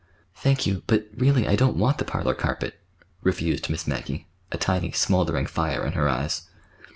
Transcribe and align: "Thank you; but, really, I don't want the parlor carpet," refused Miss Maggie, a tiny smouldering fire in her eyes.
"Thank 0.33 0.65
you; 0.65 0.81
but, 0.87 1.07
really, 1.15 1.47
I 1.47 1.55
don't 1.55 1.77
want 1.77 1.99
the 1.99 2.05
parlor 2.05 2.33
carpet," 2.33 2.79
refused 3.21 3.69
Miss 3.69 3.85
Maggie, 3.85 4.25
a 4.51 4.57
tiny 4.57 4.91
smouldering 4.93 5.45
fire 5.45 5.85
in 5.85 5.93
her 5.93 6.09
eyes. 6.09 6.49